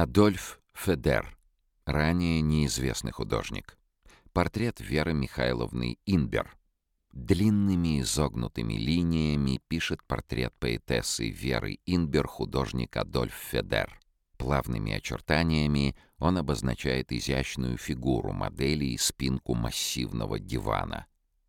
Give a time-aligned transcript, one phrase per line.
[0.00, 1.36] Адольф Федер,
[1.84, 3.76] ранее неизвестный художник.
[4.32, 6.56] Портрет Веры Михайловны Инбер.
[7.10, 13.98] Длинными изогнутыми линиями пишет портрет поэтессы Веры Инбер художник Адольф Федер.
[14.36, 21.06] Плавными очертаниями он обозначает изящную фигуру модели и спинку массивного дивана.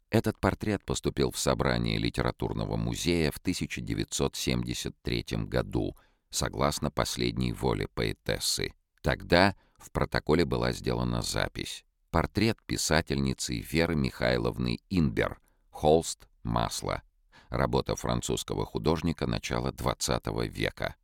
[0.09, 5.95] Этот портрет поступил в собрание литературного музея в 1973 году—
[6.29, 8.73] согласно последней воле поэтессы.
[9.01, 11.83] Тогда в протоколе была сделана запись.
[12.11, 15.39] Портрет писательницы Веры Михайловны Инбер,
[15.69, 17.03] холст, масло.
[17.49, 20.95] Работа французского художника начала XX века.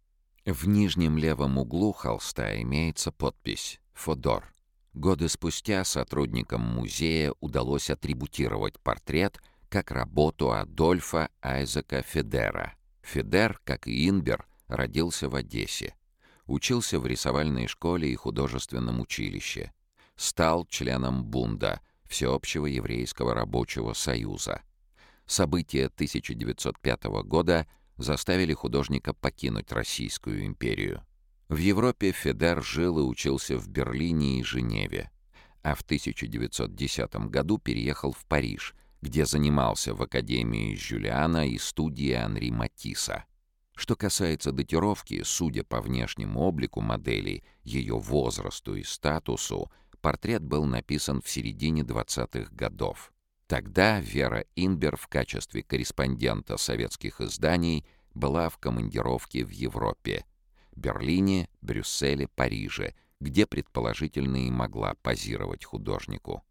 [0.46, 4.54] В нижнем левом углу холста имеется подпись «Фодор».
[4.94, 12.76] Годы спустя сотрудникам музея удалось атрибутировать портрет как работу Адольфа Айзека Федера.
[13.02, 15.96] Федер, как и Инбер, Родился в Одессе.
[16.46, 19.72] Учился в рисовальной школе и художественном училище.
[20.16, 24.62] Стал членом Бунда, Всеобщего еврейского рабочего союза.
[25.26, 31.04] События 1905 года заставили художника покинуть Российскую империю.
[31.50, 35.12] В Европе Федер жил и учился в Берлине и Женеве,
[35.64, 42.50] а в 1910 году переехал в Париж, где занимался в Академии Жюлиана и студии Анри
[42.52, 43.26] Матисса.
[43.76, 49.70] Что касается датировки, судя по внешнему облику модели, ее возрасту и статусу,
[50.02, 53.12] портрет был написан в середине 20-х годов.
[53.48, 60.26] Тогда Вера Инбер в качестве корреспондента советских изданий была в командировке в Европе—
[60.76, 66.44] Берлине, Брюсселе, Париже, где предположительно и могла позировать художнику.